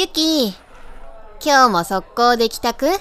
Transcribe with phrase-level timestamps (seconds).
[0.00, 0.50] ゆき、
[1.44, 2.86] 今日も速攻で帰宅？
[2.86, 2.96] ううん。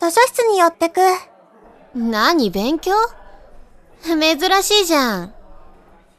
[0.00, 0.98] 図書室に寄ってく。
[1.94, 2.94] 何勉強？
[4.02, 5.34] 珍しいじゃん。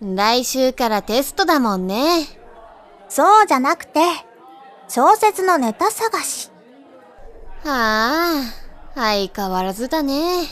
[0.01, 2.27] 来週からテストだもんね。
[3.09, 4.01] そうじゃなくて、
[4.87, 6.51] 小説のネタ探し。
[7.63, 8.43] はあ、
[8.93, 10.43] 相変わらずだね。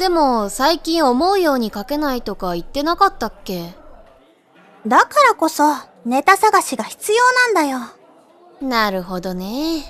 [0.00, 3.72] でも、最近思うように書けないとか言ってなかったっけ？
[4.84, 5.62] だからこそ、
[6.06, 7.80] ネタ探しが必要なんだよ。
[8.60, 9.82] なるほどね。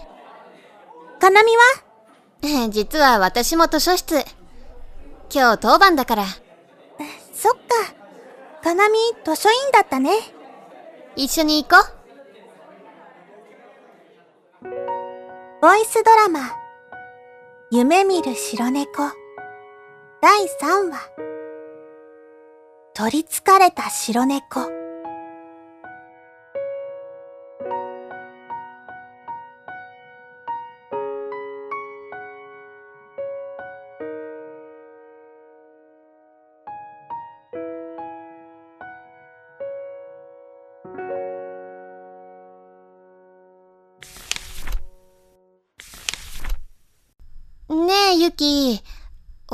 [1.20, 1.52] かなみ
[2.64, 2.68] は？
[2.72, 4.24] 実は私も図書室。
[5.30, 6.24] 今日当番だから。
[7.34, 7.60] そっか。
[8.62, 10.10] かなみ、図書委員だったね。
[11.16, 11.86] 一緒に行こ
[14.62, 14.70] う。
[15.60, 16.40] ボイスドラマ、
[17.70, 19.02] 夢見る白猫、
[20.22, 21.10] 第3話。
[22.94, 24.85] 取り憑かれた白猫。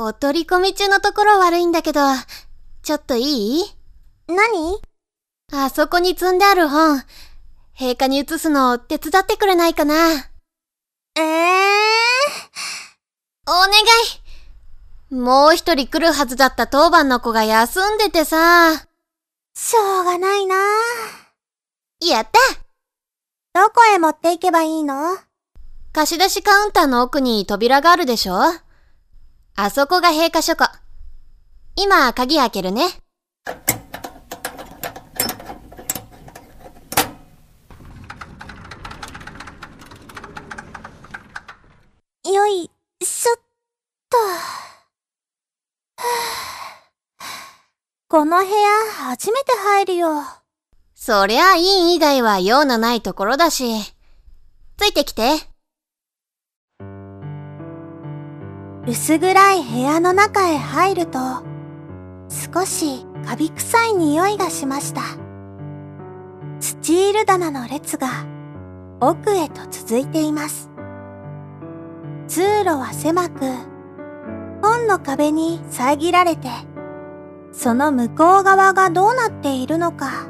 [0.05, 2.01] お取り込み中のところ悪いんだけど、
[2.81, 3.63] ちょっといい？
[4.27, 4.81] 何？
[5.53, 7.03] あそこに積んである本、
[7.77, 9.95] 陛下に移すの手伝ってくれないかな。
[11.15, 11.23] ええー、
[13.47, 13.69] お願
[15.11, 15.13] い。
[15.13, 18.87] もう一人来るはずだった当番の子が休んでてさ。
[19.55, 20.55] しょうがないな。
[22.01, 22.39] やった。
[23.53, 25.19] どこへ持って行けばいいの？
[25.93, 28.39] 貸し出しカウンターの奥に扉があるでしょ？
[29.55, 30.65] あそこが閉下書庫。
[31.75, 32.87] 今、鍵開けるね。
[42.25, 42.71] よい
[43.03, 43.35] しょっ
[44.09, 44.17] と。
[48.07, 48.49] この部屋
[48.91, 50.23] 初めて入るよ。
[50.95, 53.93] そりゃ、院以外は用のないところだし。
[54.77, 55.52] ついてきて。
[58.85, 61.19] 薄暗い部屋の中へ入ると、
[62.29, 65.01] 少しカビ臭い匂いがしました。
[66.59, 68.25] スチール棚の列が
[68.99, 70.69] 奥へと続いています。
[72.27, 73.39] 通路は狭く、
[74.61, 76.49] 本の壁に遮られて、
[77.53, 80.27] その向こう側がどうなっているのか、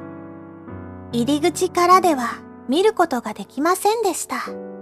[1.12, 2.36] 入り口からでは
[2.69, 4.73] 見ることができませんでした。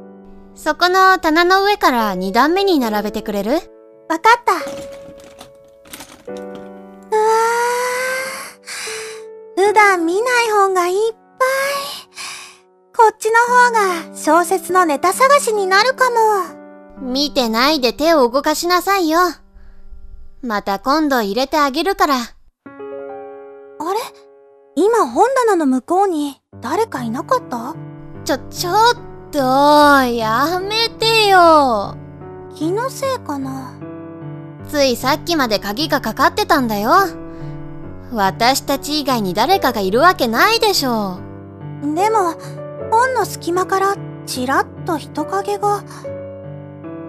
[0.55, 3.53] そこの棚の上から2段目に並べてくれる？
[3.53, 4.53] わかった。
[4.53, 4.55] う
[6.35, 9.67] わー。
[9.67, 11.19] 普段見ない本がいっぱい。
[12.95, 13.71] こっちの方
[14.11, 16.15] が小説のネタ探しになるかも。
[17.01, 19.19] 見てないで手を動かしなさいよ。
[20.43, 22.15] また今度入れてあげるから。
[22.15, 22.19] あ
[22.67, 23.99] れ？
[24.75, 27.75] 今本棚の向こうに誰かいなかった？
[28.25, 28.75] ちょ、ちょっ
[29.31, 31.95] と、やめてよ。
[32.53, 33.73] 気のせいかな
[34.67, 36.91] ついさっきまで鍵がかかってたんだよ。
[38.11, 41.19] 私たち以外に誰かがいるわけないでしょ。
[41.81, 42.33] でも、
[42.91, 45.83] 本の隙間からちらっと人影が。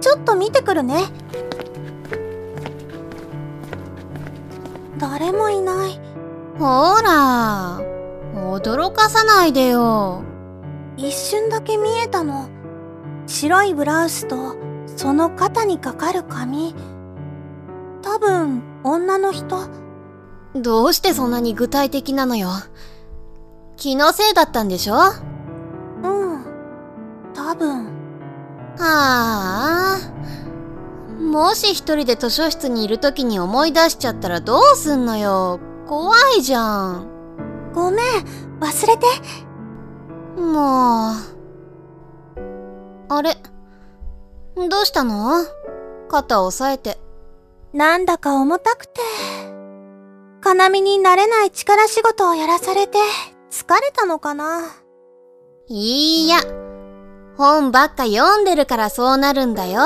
[0.00, 1.04] ちょっと見てくるね。
[4.98, 6.00] 誰もいない。
[6.58, 7.80] ほら、
[8.34, 10.22] 驚かさないでよ。
[10.96, 12.48] 一瞬だけ見えたの。
[13.26, 14.56] 白いブラウスと、
[14.96, 16.74] その肩にかかる髪。
[18.02, 19.56] 多分、女の人。
[20.54, 22.50] どうしてそんなに具体的なのよ。
[23.76, 24.96] 気のせいだったんでしょ？
[26.02, 26.44] うん。
[27.32, 27.86] 多分。
[28.78, 29.98] はあ。
[31.18, 35.58] もし一人で図書室にいる時に思い出しちゃったらどうすんのよ。
[35.86, 37.06] 怖いじゃん。
[37.72, 37.98] ごめん、
[38.60, 39.06] 忘れて。
[40.36, 41.14] もう。
[43.08, 43.36] あれ？
[44.56, 45.44] どうしたの？
[46.08, 46.98] 肩押さえて。
[47.72, 49.00] なんだか重たくて。
[50.40, 52.98] かなみになれない力仕事をやらされて、
[53.50, 54.60] 疲れたのかな？
[55.68, 56.38] いいや、
[57.36, 59.80] 本ばっか読んでるからそうなるんだよ。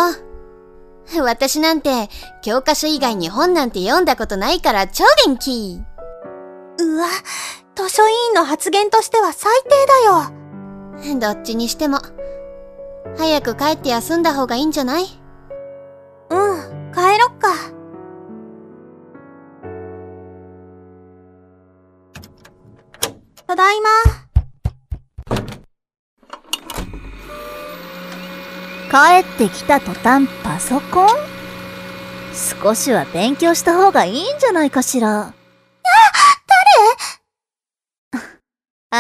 [1.23, 2.09] 私なんて、
[2.43, 5.81] 教科書以外に本なんて読んだことないから超元気。
[6.79, 7.07] うわ、
[7.77, 9.69] 図書委員の発言としては最低
[11.05, 11.21] だよ。
[11.21, 11.99] どっちにしても、
[13.19, 15.05] 早く帰って休んだ方がいいんじゃない？
[16.31, 17.49] うん、帰ろっか。
[23.47, 23.91] ただいま。
[28.89, 31.09] 帰ってきた途端パソコン？
[32.63, 35.35] 少しは勉強した方がいいんじゃないかしら。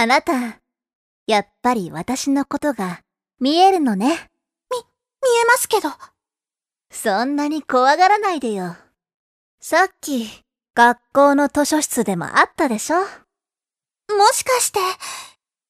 [0.06, 0.60] あ、なた、
[1.26, 3.00] やっぱり私のことが
[3.40, 4.06] 見えるのね。
[4.06, 5.88] み、見えますけど。
[6.92, 8.76] そんなに怖がらないでよ。
[9.60, 10.30] さっき、
[10.76, 12.98] 学校の図書室でもあったでしょ？
[13.00, 13.08] も
[14.32, 14.78] しかして、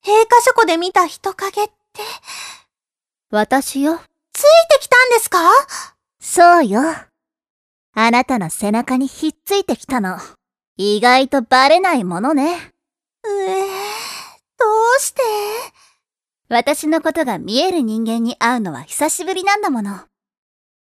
[0.04, 1.72] 閉課書庫で見た人影って。
[3.30, 3.98] 私よ。
[4.34, 5.38] ついてきたんですか？
[6.20, 6.82] そうよ。
[7.94, 10.18] あなたの背中にひっついてきたの。
[10.76, 12.74] 意外とバレないものね。
[13.24, 13.85] ええー、
[14.58, 14.64] ど
[14.98, 15.22] うして？
[16.48, 20.00] 私のことが見える人間に会うのは久しぶりなんだもの。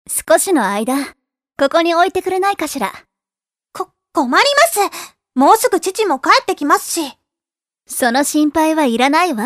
[0.08, 0.96] 少しの間、
[1.58, 2.94] ここに置いてくれないかしら。
[3.74, 4.44] こ、困り
[4.78, 5.10] ます。
[5.34, 7.18] もうすぐ父も帰ってきますし。
[7.88, 9.46] その心配はいらないわ。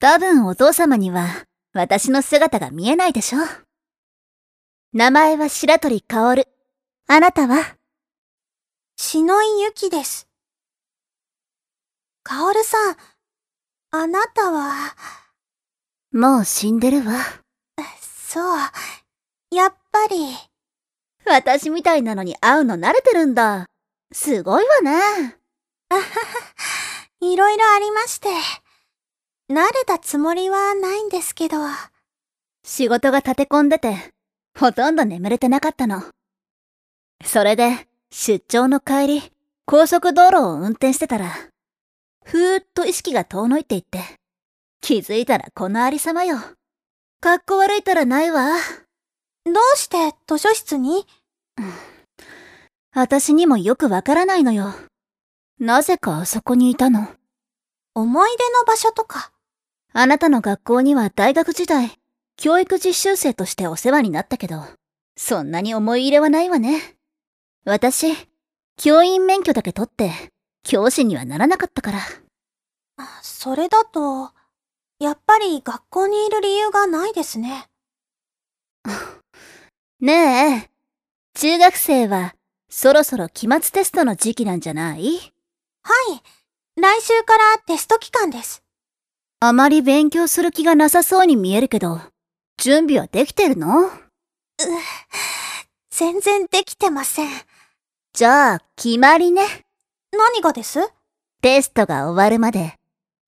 [0.00, 3.38] 多分お父様には私の姿が見えないでしょ。
[4.92, 6.46] 名前は白鳥薫。
[7.08, 7.76] あなたは？
[8.96, 10.26] 篠井ゆきです。
[12.28, 12.96] 薫さん、
[13.92, 14.96] あなたは、
[16.12, 17.14] もう死んでるわ。
[18.00, 18.58] そう、
[19.54, 20.34] やっぱり。
[21.24, 23.66] 私みたいなのに会うの慣れてるんだ。
[24.12, 25.36] すごいわね。
[25.88, 26.06] あはは、
[27.20, 28.28] いろいろありまして。
[29.48, 31.58] 慣れたつもりはないんですけど。
[32.64, 34.12] 仕事が立て込んでて、
[34.58, 36.02] ほとんど眠れてなかったの。
[37.24, 39.32] それで、出張の帰り、
[39.64, 41.32] 高速道路を運転してたら、
[42.26, 44.00] ふーっと意識が遠のいていって、
[44.80, 46.38] 気づいたらこのありさまよ。
[47.20, 48.48] かっこ悪いたらないわ。
[49.44, 51.06] どうして図書室に、
[52.92, 54.74] 私にもよくわからないのよ。
[55.60, 57.06] なぜかあそこにいたの。
[57.94, 59.30] 思い出の場所とか？
[59.92, 61.96] あなたの学校には大学時代、
[62.36, 64.64] 教育実習生としてお世話になったけど、
[65.16, 66.96] そんなに思い入れはないわね。
[67.64, 68.14] 私、
[68.76, 70.10] 教員免許だけ取って、
[70.66, 72.00] 教師にはならなかったから。
[73.22, 74.32] それだと、
[74.98, 77.68] やっぱり学校にいる理由がないですね。
[80.00, 80.70] ねえ、
[81.34, 82.34] 中学生は、
[82.68, 85.32] そろそろ期末テストの時期なんじゃない？
[85.82, 86.22] はい。
[86.80, 88.64] 来週からテスト期間です。
[89.38, 92.00] あまり勉強する気がなさそうに見えるけど、
[92.58, 93.86] 準備はできてるの？
[93.86, 93.92] う、
[95.90, 97.30] 全然できてません。
[98.12, 99.65] じゃあ、決まりね。
[100.12, 100.78] 何がです？
[101.42, 102.74] テストが終わるまで、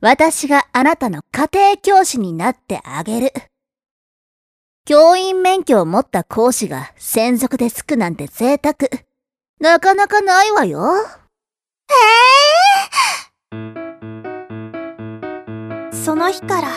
[0.01, 3.33] 私があなたの家庭教師になってあげる。
[4.85, 8.77] 教員免許を持った講師が専属でつくなんて贅沢。
[9.61, 10.97] なかなかないわよ。
[10.97, 11.01] へ
[13.53, 13.57] え
[15.95, 16.69] その日から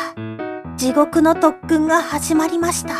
[0.76, 2.94] 地獄の特訓が始まりました。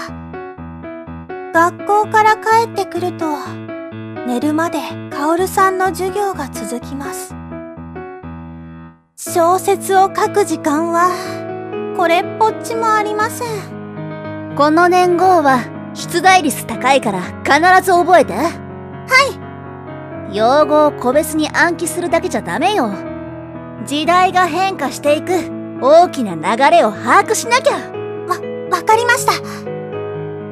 [1.54, 3.26] 学校から帰ってくると、
[4.28, 4.80] 寝るまで
[5.12, 7.34] カオルさんの授業が続きます。
[9.18, 11.12] 小説を書く時間は、
[11.98, 14.56] これっぽっちもありません。
[14.56, 15.60] この年号は
[15.94, 18.34] 出題率高いから必ず覚えて。
[18.34, 18.50] は
[20.32, 20.36] い。
[20.36, 22.92] 用語を個別に暗記するだけじゃダメよ。
[23.86, 25.62] 時代が変化していく。
[25.84, 29.34] 大きな流れを把握しなきゃわ、わかりました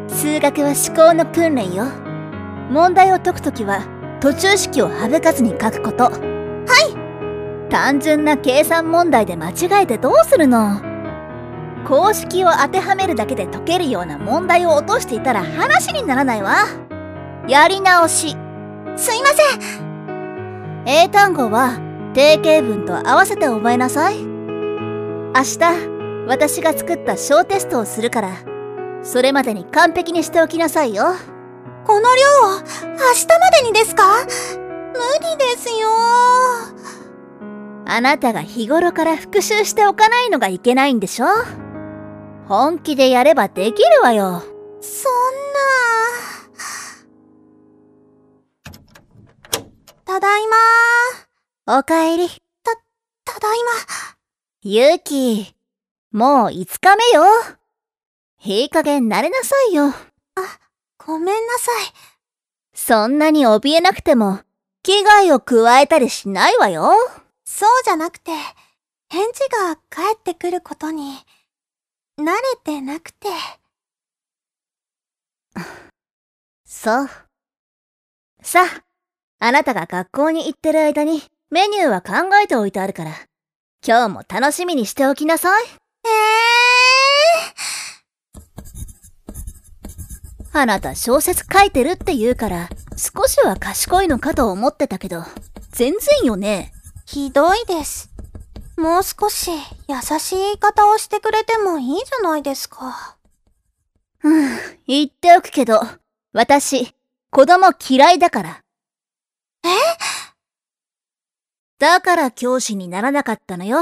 [0.10, 2.09] 数学は思考の訓練よ
[2.70, 3.82] 問題を解くときは
[4.22, 6.04] 途中式を省かずに書くこと。
[6.06, 6.12] は
[7.68, 7.70] い。
[7.70, 10.82] 単純な計算問題で間違えてどうするの？
[11.88, 16.66] 公式を当てはめるだけで解けるような問題を落としていたら話にならないわ。
[17.48, 18.36] やり直し。
[18.98, 20.84] すいません。
[20.86, 21.80] 英単語は
[22.14, 24.18] 定型文と合わせて覚えなさい。
[24.20, 25.60] 明日、
[26.28, 28.30] 私が作った小テストをするから、
[29.04, 31.14] それまでに完璧にしておきなさいよ。
[31.90, 34.24] この量を、明日までにですか？
[34.24, 35.90] 無理ですよ
[37.88, 41.26] あなたが日頃から復習しておかないのがいけないんでしょ？
[42.48, 44.44] 本気でやればできるわよ。
[44.82, 45.14] そん
[48.72, 48.82] な。
[50.06, 50.42] ただい
[51.66, 52.30] まおかえり。
[52.30, 52.36] た、
[53.26, 53.72] ただいま。
[54.62, 55.56] ゆうき、
[56.12, 57.24] もう5日目よ。
[58.44, 59.88] いい加減慣れなさいよ。
[59.88, 59.94] あ、
[61.06, 61.94] ごめんなさい。
[62.74, 64.42] そんなに怯えなくても、
[64.84, 66.92] 危害を加えたりしないわよ。
[67.46, 68.32] そうじゃなくて、
[69.10, 71.18] 返事が返ってくることに、
[72.18, 73.30] 慣れてなくて。
[76.66, 77.10] そう。
[78.42, 78.84] さあ、
[79.40, 83.12] あなたが学校に行ってる間にメニューは考えておいてあるから、
[83.86, 85.64] 今日も楽しみにしておきなさい。
[85.66, 87.09] え
[90.52, 95.24] あなた小説書いてるって言うから、少しは賢いのかと思ってたけど、
[95.72, 96.74] 全然よね。
[97.06, 98.10] ひどいです。
[98.78, 99.52] もう少し
[99.88, 103.18] 優しい言い方をしてくれてもいいじゃないですか。
[104.24, 105.82] うん、言っておくけど、
[106.34, 106.96] 私、
[107.32, 108.62] 子供嫌いだから。
[109.64, 109.68] え？
[111.78, 113.80] だから教師にならなかったのよ。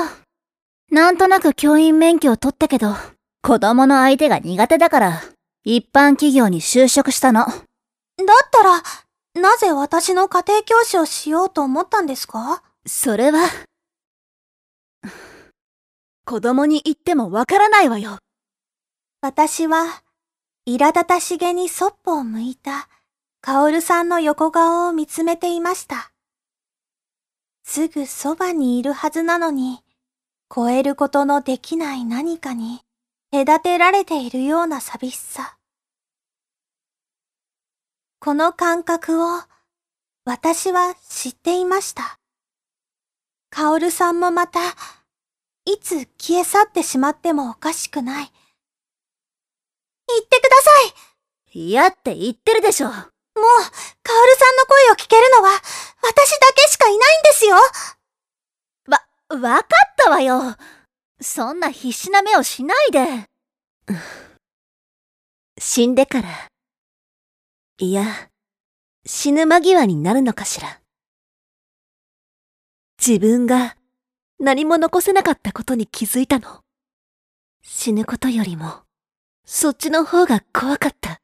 [0.91, 2.93] なんとなく教員免許を取ったけど、
[3.41, 5.23] 子供の相手が苦手だから、
[5.69, 7.41] 一般企業に就職したの。
[7.41, 7.53] だっ
[8.49, 8.81] たら、
[9.33, 12.63] なぜ私の家庭教師をしようと思ったんですか？
[12.85, 13.49] それは、
[16.23, 18.17] 子供に言ってもわからないわよ。
[19.19, 20.03] 私は、
[20.65, 22.87] 苛立たしげにそっぽを向いた、
[23.41, 26.13] カオルさんの横顔を見つめていました。
[27.65, 29.83] すぐそばにいるはずなのに、
[30.49, 32.79] 超えることのできない何かに、
[33.45, 35.57] 隔てられているような寂しさ。
[38.19, 39.43] この感覚を、
[40.25, 42.17] 私は知っていました。
[43.51, 44.59] カオルさんもまた、
[45.65, 48.31] いつ消え去ってしまってもおかしくない。
[50.07, 50.71] 言ってくださ
[51.53, 52.87] い嫌って言ってるでしょ。
[52.87, 57.55] もう、カオルさんの声を聞けるのは、私だけしかいないんですよ
[58.87, 60.55] わ、わかったわよ。
[61.19, 63.29] そんな必死な目をしないで。
[65.59, 66.47] 死んでから。
[67.79, 68.29] いや、
[69.05, 70.81] 死ぬ間際になるのかしら。
[72.99, 73.77] 自分が
[74.39, 76.61] 何も残せなかったことに気づいたの。
[77.63, 78.83] 死ぬことよりも、
[79.45, 81.21] そっちの方が怖かった。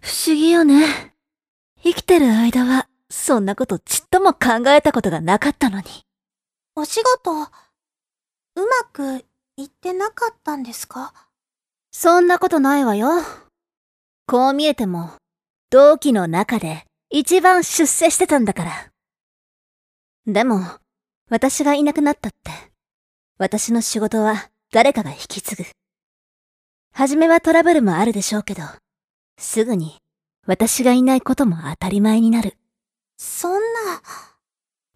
[0.00, 1.14] 不思議よね。
[1.82, 5.84] 生きてる間は、そんなことちっとも考えたことがなかったのに。
[6.74, 7.48] お仕事、
[8.56, 9.24] うまく
[9.56, 11.12] いってなかったんですか？
[11.92, 13.08] そんなことないわよ。
[14.26, 15.12] こう見えても、
[15.70, 18.72] 同期の中で一番出世してたんだから。
[20.26, 20.60] でも、
[21.30, 22.50] 私がいなくなったって、
[23.38, 25.64] 私の仕事は誰かが引き継ぐ。
[26.92, 28.62] はじめはトラブルもあるでしょうけど、
[29.38, 29.98] すぐに
[30.46, 32.56] 私がいないことも当たり前になる。
[33.18, 33.62] そんな、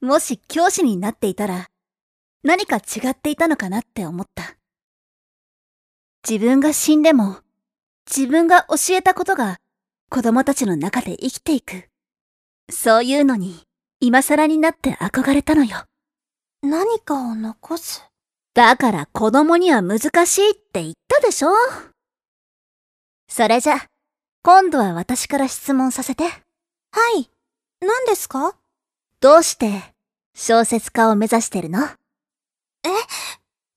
[0.00, 1.68] もし教師になっていたら、
[2.42, 4.56] 何か違っていたのかなって思った。
[6.28, 7.38] 自分が死んでも、
[8.06, 9.58] 自分が教えたことが
[10.08, 11.88] 子供たちの中で生きていく。
[12.70, 13.62] そういうのに、
[14.00, 15.84] 今更になって憧れたのよ。
[16.62, 18.02] 何かを残す？
[18.54, 21.50] だから子供には難しいって言ったでしょ？
[23.28, 23.76] それじゃ、
[24.42, 26.24] 今度は私から質問させて。
[26.24, 26.30] は
[27.18, 27.30] い。
[27.80, 28.56] 何ですか？
[29.20, 29.82] どうして
[30.34, 31.88] 小説家を目指してるの？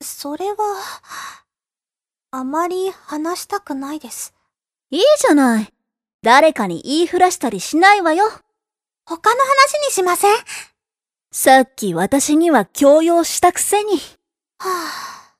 [0.01, 0.55] それは、
[2.31, 4.33] あまり話したくないです。
[4.89, 5.74] いいじゃない。
[6.22, 8.25] 誰かに言いふらしたりしないわよ。
[9.05, 10.31] 他の話にしません？
[10.36, 10.38] は
[11.31, 14.00] さっき私には強要したくせに。
[14.60, 15.36] あ。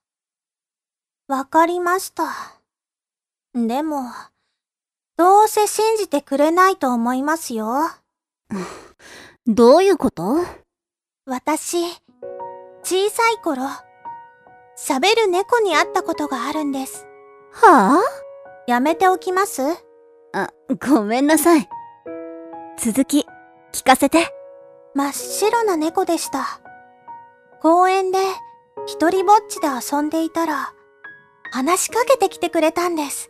[1.28, 2.26] わかりました。
[3.54, 4.12] でも、
[5.16, 7.90] どうせ信じてくれないと思いますよ。
[9.48, 10.38] どういうこと？
[11.26, 11.78] 私、
[12.84, 13.64] 小さい頃、
[14.78, 17.08] 喋る猫に会ったことがあるんです。
[17.52, 18.02] は
[18.68, 19.62] やめておきます？
[19.64, 19.74] あ
[20.34, 20.54] あ、
[20.90, 21.70] ごめんなさい。
[22.78, 23.26] 続き、
[23.72, 24.28] 聞かせて。
[24.96, 26.62] 真っ白な猫でした。
[27.62, 28.20] 公園で
[28.86, 30.74] 一人ぼっちで遊んでいたら、
[31.52, 33.30] 話しかけてきてくれたんです。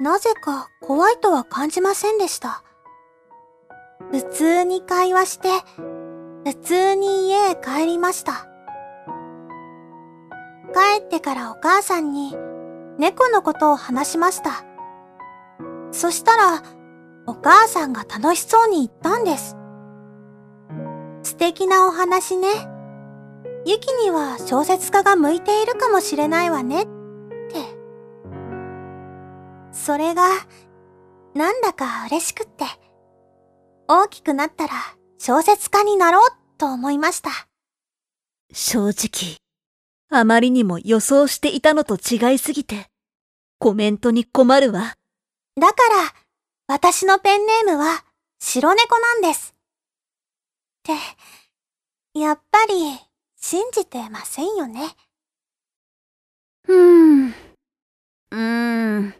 [0.00, 2.64] なぜか怖いとは感じませんでした。
[4.10, 5.48] 普通に会話して、
[6.46, 8.46] 普通に家へ帰りました。
[10.72, 12.36] 帰ってからお母さんに
[12.98, 14.64] 猫のことを話しました。
[15.90, 16.62] そしたら、
[17.26, 19.56] お母さんが楽しそうに言ったんです。
[21.24, 22.46] 素敵なお話ね。
[23.64, 26.90] ユキには小説家が向いているかもしれないわね、って。
[29.72, 30.28] それが、
[31.34, 32.66] なんだか嬉しくって。
[33.88, 34.74] 大きくなったら
[35.18, 37.30] 小説家になろうと思いました。
[38.52, 39.36] 正直、
[40.10, 42.86] あまりにも予想していたのと違いすぎて、
[43.58, 44.94] コメントに困るわ。
[45.60, 46.14] だから、
[46.68, 48.04] 私のペンネームは
[48.38, 49.54] 白猫なんです。
[50.90, 50.96] っ
[52.14, 52.74] て、やっぱり
[53.36, 54.94] 信じてませんよね。
[56.68, 57.28] うーん。
[57.28, 59.14] うーん。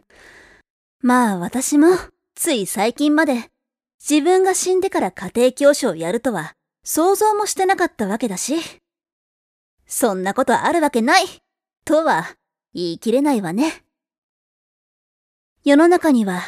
[1.01, 1.87] まあ私も、
[2.35, 3.49] つい最近まで、
[3.99, 8.55] 自分が死んでから家庭教師をやるとは、想像もしてなかったわけだし。
[9.85, 11.25] そんなことあるわけない
[11.85, 12.35] とは、
[12.73, 13.83] 言い切れないわね。
[15.63, 16.41] 世の中には、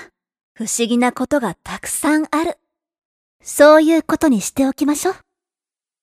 [0.54, 2.58] 不思議なことがたくさんある。
[3.42, 5.16] そういうことにしておきましょう。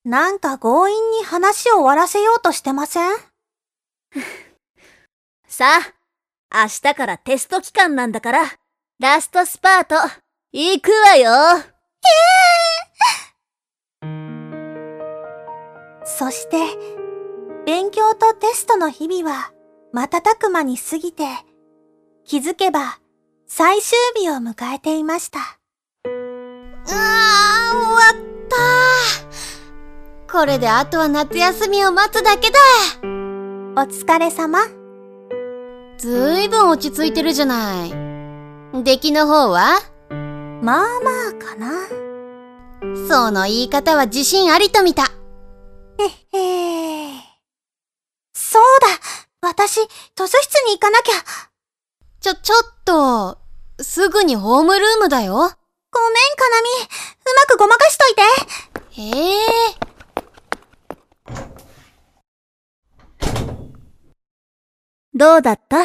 [0.04, 3.12] なんか強引に話を終わらせようとしてません？
[5.46, 5.66] さ
[6.50, 8.44] あ、明日からテスト期間なんだから、
[8.98, 9.96] ラストスパート、
[10.58, 11.30] 行くわよ
[16.06, 16.56] そして、
[17.66, 19.52] 勉強とテストの日々は
[19.92, 21.25] 瞬く間に過ぎて、
[22.25, 22.98] 気づけば
[23.46, 25.40] 最終日を迎えていました。
[26.06, 28.14] うわー、終わっ
[30.26, 32.58] たこれであとは夏休みを待つだけだ
[33.02, 34.60] お疲れ様。
[35.98, 37.92] ずいぶん落ち着いてるじゃない。
[38.82, 39.95] 出来の方は？
[40.62, 41.70] まあまあかな。
[43.08, 45.04] その言い方は自信ありと見た。
[45.04, 45.08] へ
[46.38, 47.20] へー。
[48.34, 49.86] そうだ私、図
[50.16, 51.12] 書室に行かなきゃ
[52.20, 53.38] ちょ、ちょっと、
[53.80, 55.34] すぐにホームルームだよ。
[55.34, 55.52] ごめん、
[56.36, 56.68] かなみ。
[56.68, 56.86] う
[57.34, 58.22] まくごまかしといて
[58.98, 59.86] ええ
[65.14, 65.78] どうだった？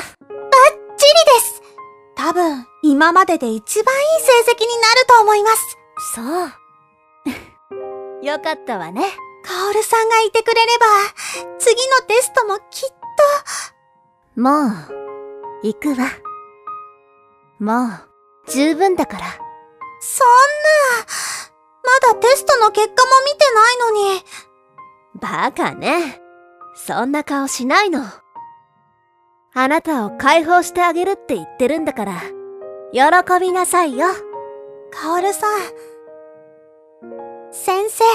[2.32, 5.78] 多分、今までで一番いい成績になると思います。
[6.16, 6.22] そ
[8.22, 8.24] う。
[8.26, 9.04] よかったわね。
[9.44, 10.86] カオルさんがいてくれれば、
[11.60, 14.42] 次のテストもきっと。
[14.42, 14.72] もう、
[15.62, 16.08] 行くわ。
[17.60, 19.26] もう、十分だから。
[20.00, 20.28] そん
[20.88, 21.06] な、
[21.84, 24.26] まだテストの結果も見てないのに。
[25.16, 26.22] バカね。
[26.76, 28.06] そんな顔しないの。
[29.54, 32.22] あなたを解放してあげるって言ってるんだから、
[32.94, 33.02] 喜
[33.42, 34.08] びなさいよ。
[34.92, 35.50] カオルさん。
[37.52, 38.06] 先生、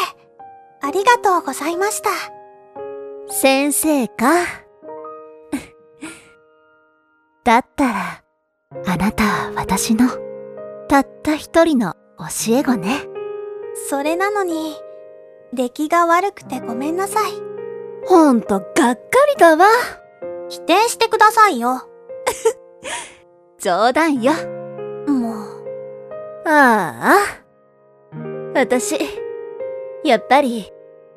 [0.81, 2.09] ありがとうございました。
[3.29, 4.33] 先生か？
[7.45, 8.23] だったら、
[8.87, 10.09] あなたは私の、
[10.89, 12.25] たった一人の教
[12.57, 13.01] え子ね。
[13.91, 14.75] それなのに、
[15.53, 17.33] 出来が悪くてごめんなさい。
[18.07, 18.91] ほんと、がっか
[19.29, 19.67] りだわ。
[20.49, 21.83] 否定してくださいよ。
[23.59, 24.33] 冗談よ。
[25.07, 25.35] も
[26.45, 26.49] う。
[26.49, 27.47] ああ。
[28.55, 28.97] 私、
[30.05, 30.73] やっぱり、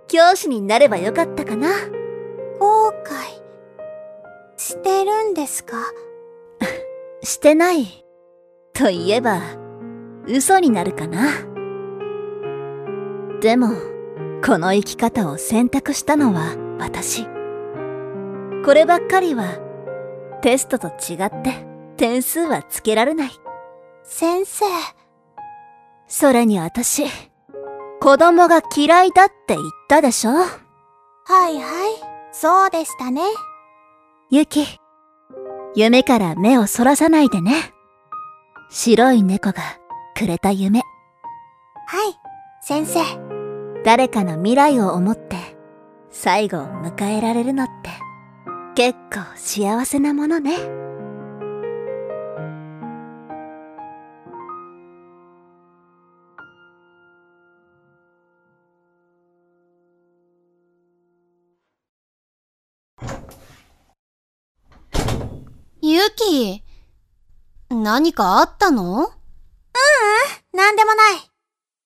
[0.08, 1.70] 教師になればよかったかな。
[2.60, 3.42] 後悔、
[4.58, 5.78] してるんですか？
[7.24, 7.86] してない。
[8.74, 9.40] と言えば、
[10.28, 11.28] 嘘になるかな。
[13.42, 13.70] でも、
[14.46, 17.26] この生き方を選択したのは私。
[18.70, 19.58] こればっかりは、
[20.44, 21.66] テストと違って
[21.98, 23.32] 点数はつけられない。
[24.04, 24.64] 先生、
[26.08, 27.06] それに私、
[28.00, 30.34] 子供が嫌いだって言ったでしょ？
[30.34, 30.48] はい
[31.26, 31.60] はい、
[32.32, 33.24] そうでしたね。
[34.30, 34.68] ゆき、
[35.74, 37.74] 夢から目をそらさないでね。
[38.70, 39.64] 白い猫が
[40.16, 40.84] くれた夢。
[41.88, 42.14] はい、
[42.62, 43.00] 先生。
[43.84, 45.38] 誰かの未来を思って
[46.12, 47.90] 最後を迎えられるのって
[48.80, 50.58] 結構幸せなものね。
[65.82, 66.64] ゆき、
[67.70, 69.12] 何かあったの？
[70.54, 71.20] なんでもない。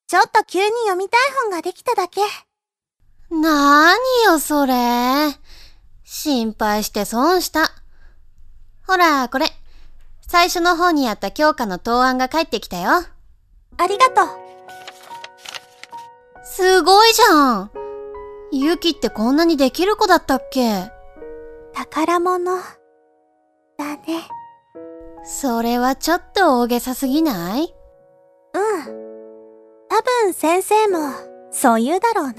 [0.05, 2.21] ちょっと急に読みたい本ができただけ。
[3.31, 4.73] なーによ、それ。
[6.23, 7.73] 心配して損した。
[8.87, 9.47] ほら、これ。
[10.25, 12.91] 最初の方にあった教科の答案が返ってきたよ。
[12.91, 14.27] ありがとう。
[16.45, 17.71] すごいじゃん。
[18.53, 20.89] ゆきってこんなにできる子だったっけ？
[21.73, 22.55] 宝物。
[23.77, 24.29] だね。
[25.25, 27.63] それはちょっと大げさすぎない？
[27.63, 28.83] うん。
[29.89, 30.99] 多分先生も、
[31.51, 32.33] そう言うだろうな。